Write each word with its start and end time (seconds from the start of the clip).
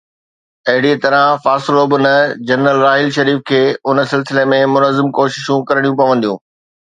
اهڙي 0.71 0.93
طرح 1.03 1.25
فاصلو 1.43 1.83
به 1.91 1.97
نه، 2.05 2.13
جنرل 2.47 2.77
راحيل 2.85 3.09
شريف 3.17 3.43
کي 3.51 3.61
ان 3.93 3.97
سلسلي 4.15 4.47
۾ 4.55 4.61
منظم 4.75 5.13
ڪوششون 5.21 5.63
ڪرڻيون 5.71 6.01
پونديون. 6.03 6.43